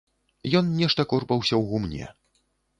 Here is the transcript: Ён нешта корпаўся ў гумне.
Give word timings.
Ён 0.59 0.65
нешта 0.79 1.05
корпаўся 1.13 1.55
ў 1.61 1.73
гумне. 1.73 2.05